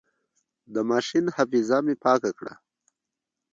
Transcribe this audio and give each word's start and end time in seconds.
د 0.73 0.75
ماشين 0.89 1.25
حافظه 1.35 1.77
مې 1.85 1.95
پاکه 2.03 2.31
کړه. 2.39 2.53